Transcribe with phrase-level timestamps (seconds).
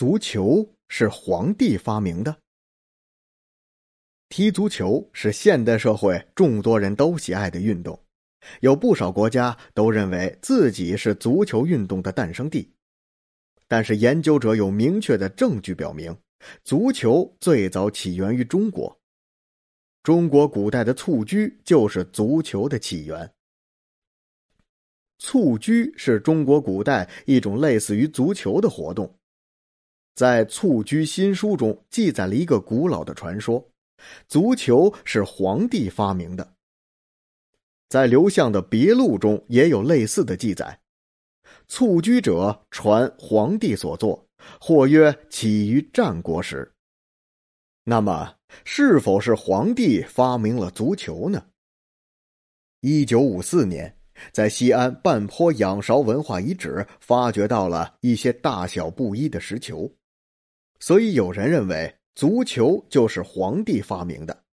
[0.00, 2.34] 足球是皇帝发明的。
[4.30, 8.02] 踢足球是现代社会众多人都喜爱的运动，
[8.62, 12.72] 有不少国家都认为自己是足球运动的诞生地。
[13.68, 16.16] 但是研究者有明确的证据表明，
[16.64, 18.98] 足球最早起源于中国。
[20.02, 23.30] 中国古代的蹴鞠就是足球的起源。
[25.18, 29.14] 蹴鞠是中国古代一种类似于足球的活动。
[30.14, 33.66] 在《蹴鞠新书》中记载了一个古老的传说：
[34.28, 36.54] 足球是皇帝发明的。
[37.88, 40.78] 在刘向的别录中也有类似的记载：
[41.68, 44.26] 蹴鞠者传皇帝所作，
[44.60, 46.70] 或曰起于战国时。
[47.82, 51.42] 那么，是否是皇帝发明了足球呢？
[52.80, 53.96] 一九五四年，
[54.32, 59.90] 在西安半坡仰韶文化遗址发掘到了一些大小不一的石球。
[60.80, 64.44] 所以，有人认为足球就是皇帝发明的。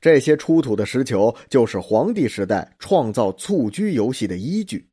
[0.00, 4.88] 这些出土的石球就是黄帝时代创造蹴鞠游戏的依据。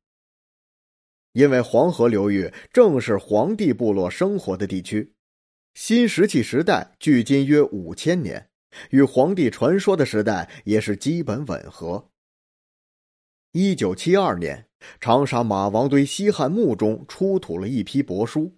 [1.34, 5.14] 因为黄河流域正是黄帝部落生活的地区，
[5.76, 8.50] 新石器时代距今约五千年，
[8.90, 12.10] 与黄帝传说的时代也是基本吻合。
[13.52, 14.68] 一九七二年，
[15.00, 18.58] 长沙马王堆西汉墓中出土了一批帛书。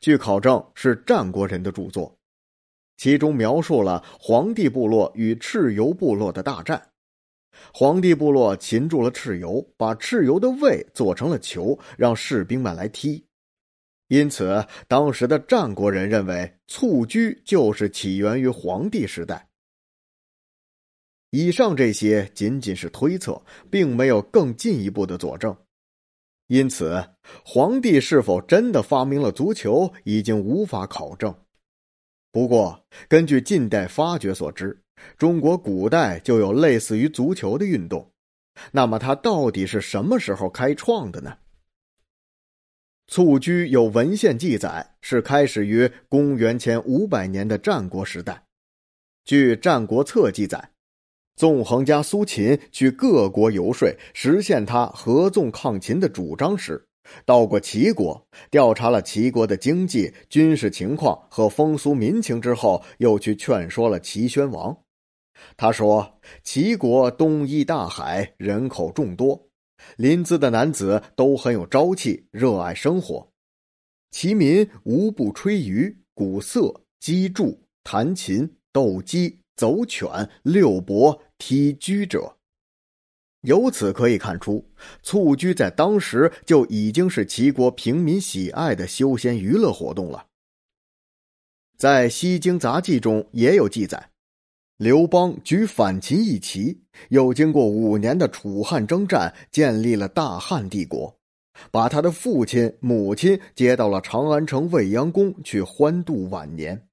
[0.00, 2.18] 据考证，是战国人的著作，
[2.96, 6.90] 其中描述了黄帝部落与蚩尤部落的大战。
[7.74, 13.24] 黄帝部落擒住了蚩尤，把蚩尤的胃做成了球，让士兵们来踢。
[14.08, 19.48] 因此，当时的战国人认为蹴鞠就是起源于黄帝时代。
[21.30, 25.56] 以上这些仅仅是推测，并没有更进一步的佐证。
[26.50, 27.00] 因此，
[27.44, 31.32] 皇帝是否真的发明了足球，已经无法考证。
[32.32, 34.76] 不过，根据近代发掘所知，
[35.16, 38.10] 中国古代就有类似于足球的运动。
[38.72, 41.38] 那么，它到底是什么时候开创的呢？
[43.06, 48.42] 蹴鞠有文献记载，是开始于公元前五百年的战国时代。
[49.24, 50.72] 据《战国策》记载。
[51.40, 56.86] 纵横家苏秦去各国游说，实现他合纵抗秦的主张时，
[57.24, 64.76] 到过齐国，调查了齐国的经济、军事情况和风俗民情之后，又去劝说了齐宣王。
[65.56, 69.48] 他说：“齐国东依大海，人口众多，
[69.96, 73.26] 临淄的男子都很有朝气，热爱生活。
[74.10, 80.08] 齐民无不吹竽、鼓瑟、击筑、弹琴、斗鸡。”走犬、
[80.42, 82.34] 遛博、踢驹者，
[83.42, 84.64] 由此可以看出，
[85.02, 90.24] 蹴鞠在当时就已经是齐国平民喜爱的休闲娱乐活动了。
[91.76, 94.12] 在《西京杂记》中也有记载，
[94.78, 101.14] 刘邦举反秦一旗，又经过五年的楚汉征战，建立了大汉帝国，
[101.70, 106.86] 把他的父亲、母亲接到了长安城未央宫去欢度晚年。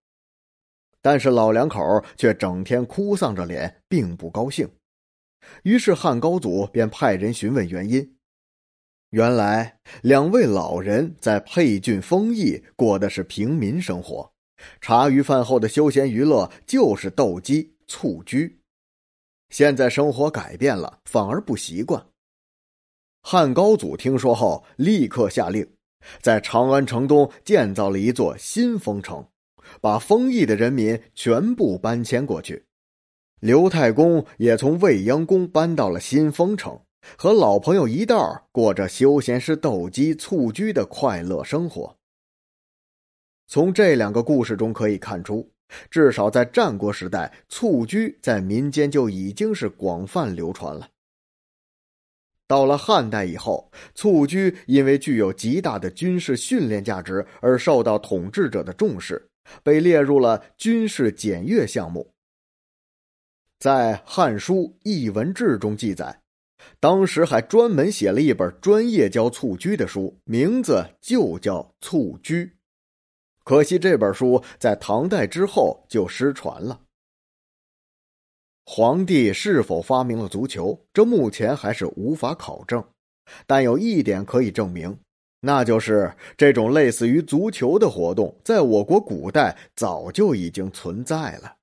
[1.02, 4.70] 但是老两口却整天哭丧着脸，并不高兴。
[5.64, 8.16] 于是汉高祖便派人询问原因。
[9.12, 14.30] 原来两位老人在沛郡丰邑过的是平民生活，
[14.82, 18.60] 茶余饭后的休闲娱乐就是斗鸡、蹴鞠。
[19.50, 22.06] 现在生活改变了，反而不习惯。
[23.22, 25.66] 汉高祖听说后，立刻下令，
[26.22, 29.26] 在长安城东建造了一座新丰城。
[29.82, 32.66] 把丰邑的人民全部搬迁过去，
[33.40, 36.80] 刘太公也从未央宫搬到了新丰城，
[37.18, 41.96] 和老朋友一道过着休闲时斗鸡、蹴鞠的快乐生活。
[43.48, 45.50] 从这两个故事中可以看出，
[45.90, 50.90] 至少在战国时代，蹴鞠在民间就已经是广泛流传了。
[52.46, 59.30] 到了汉代以后，蹴鞠因为具有极大的军事训练价值而受到统治者的重视。
[59.64, 62.14] 被列入了军事检阅项目。
[63.60, 66.22] 在《汉书·艺文志》中记载，
[66.80, 72.46] 当时还专门写了一本专业教蹴鞠的书，名字就叫《蹴鞠》。
[73.44, 76.82] 可惜这本书在唐代之后就失传了。
[78.66, 82.84] 皇帝是否发明了足球，这目前还是无法考证，
[83.46, 85.00] 但有一点可以证明。
[85.42, 91.57] 那就是这种类似于足球的活动，在我国古代早就已经存在了。